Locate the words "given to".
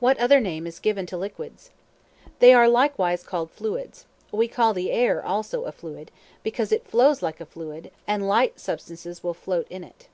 0.78-1.18